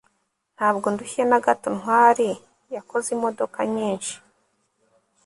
[0.55, 2.29] ntabwo ndushye na gato ntwali
[2.75, 4.15] yakoze imodoka nyinshi